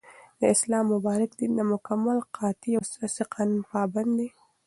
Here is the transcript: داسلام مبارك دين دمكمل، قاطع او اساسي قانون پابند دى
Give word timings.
داسلام 0.41 0.85
مبارك 0.95 1.31
دين 1.39 1.51
دمكمل، 1.57 2.17
قاطع 2.37 2.71
او 2.77 2.81
اساسي 2.85 3.23
قانون 3.33 3.61
پابند 3.71 4.11
دى 4.19 4.27